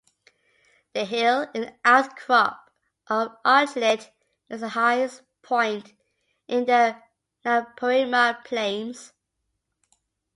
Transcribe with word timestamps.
The 0.95 1.05
hill, 1.05 1.47
an 1.53 1.77
outcrop 1.85 2.71
of 3.05 3.37
Argillite 3.45 4.09
is 4.49 4.61
the 4.61 4.69
highest 4.69 5.21
point 5.43 5.93
in 6.47 6.65
the 6.65 6.99
Naparima 7.45 8.43
Plains. 8.43 9.13